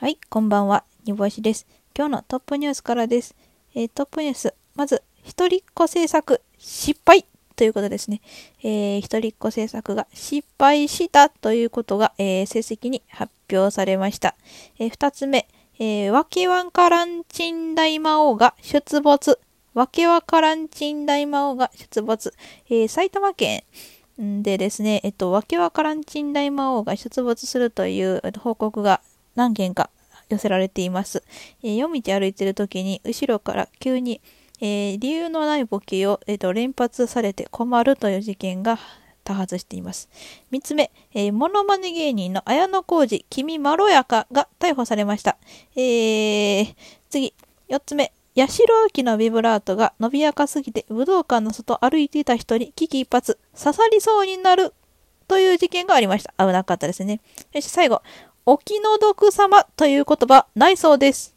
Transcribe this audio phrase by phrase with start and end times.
[0.00, 0.84] はい、こんばんは。
[1.06, 1.66] 煮干しです。
[1.92, 3.34] 今日のトップニュースからです。
[3.74, 4.54] えートップニュース。
[4.76, 7.26] まず、一人っ子政策失敗
[7.56, 8.20] ということですね。
[8.62, 14.36] えー一人っ子政策が失敗したということが、えー成績に発表されました。
[14.78, 15.48] えー二つ目、
[15.80, 19.40] えーわけわからん珍大魔王が出没。
[19.74, 22.32] わけわからん珍大魔王が出没。
[22.70, 23.64] えー埼玉県
[24.18, 29.00] でですね、えっと、わけわからん珍大魔王が出没するという報告が
[29.38, 29.90] 何件か
[30.28, 31.22] 寄せられています。
[31.62, 34.20] えー夜道歩いてる時に後ろから急に、
[34.60, 38.80] えー理由のないボケを、えっと連発されて困るという事件が
[39.22, 40.08] 多発しています。
[40.50, 45.38] 三つ目、えーモノマネ芸人の綾野浩二、君まろやかが逮捕されました。
[45.76, 46.74] えー、
[47.08, 47.32] 次、
[47.68, 54.74] 四つ目、八代亜紀のビブラートが伸びやかすぎて武道館の外歩いていた人に危機一髪刺さりそうになる
[55.28, 56.32] という事件がありました。
[56.38, 57.20] 危なかったですね。
[57.52, 58.02] そして最後、
[58.50, 61.34] お気の毒様という言葉ないそうです。